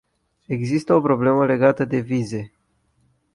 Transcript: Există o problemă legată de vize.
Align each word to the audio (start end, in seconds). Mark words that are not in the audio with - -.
Există 0.45 0.93
o 0.93 1.01
problemă 1.01 1.45
legată 1.45 1.85
de 1.85 1.99
vize. 1.99 2.51